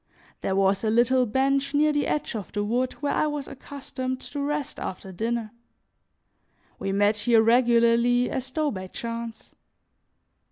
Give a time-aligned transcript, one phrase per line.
[0.41, 4.19] There was a little bench near the edge of the wood where I was accustomed
[4.21, 5.51] to rest after dinner;
[6.79, 9.51] we met here regularly as though by chance.